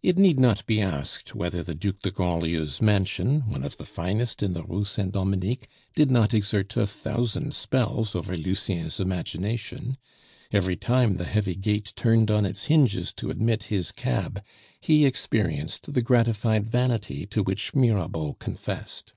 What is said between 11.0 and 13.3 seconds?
the heavy gate turned on its hinges to